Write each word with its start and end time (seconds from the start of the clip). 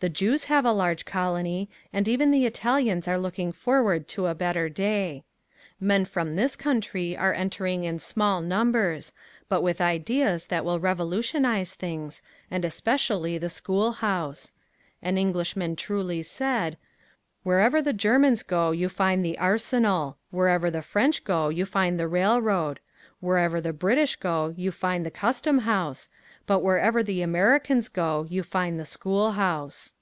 The 0.00 0.08
Jews 0.08 0.42
have 0.50 0.64
a 0.64 0.72
large 0.72 1.04
colony 1.04 1.70
and 1.92 2.08
even 2.08 2.32
the 2.32 2.44
Italians 2.44 3.06
are 3.06 3.20
looking 3.20 3.52
forward 3.52 4.08
to 4.08 4.26
a 4.26 4.34
better 4.34 4.68
day. 4.68 5.22
Men 5.78 6.04
from 6.06 6.34
this 6.34 6.56
country 6.56 7.16
are 7.16 7.32
entering 7.32 7.84
in 7.84 8.00
small 8.00 8.40
numbers 8.40 9.12
but 9.48 9.62
with 9.62 9.80
ideas 9.80 10.48
that 10.48 10.64
will 10.64 10.80
revolutionize 10.80 11.76
things, 11.76 12.20
and 12.50 12.64
especially 12.64 13.38
the 13.38 13.48
school 13.48 13.92
house. 13.92 14.54
An 15.02 15.16
Englishman 15.18 15.76
truly 15.76 16.22
said: 16.22 16.78
"Wherever 17.44 17.80
the 17.80 17.92
Germans 17.92 18.42
go 18.42 18.72
you 18.72 18.88
find 18.88 19.24
the 19.24 19.38
arsenal; 19.38 20.18
wherever 20.30 20.68
the 20.68 20.82
French 20.82 21.22
go 21.22 21.48
you 21.48 21.64
find 21.64 22.00
the 22.00 22.08
railroad; 22.08 22.80
wherever 23.20 23.60
the 23.60 23.72
British 23.72 24.16
go 24.16 24.52
you 24.56 24.72
find 24.72 25.06
the 25.06 25.12
custom 25.12 25.58
house, 25.58 26.08
but 26.44 26.60
wherever 26.60 27.04
the 27.04 27.22
Americans 27.22 27.88
go 27.88 28.26
you 28.28 28.42
find 28.42 28.76
the 28.78 28.84
school 28.84 29.32
house." 29.32 29.94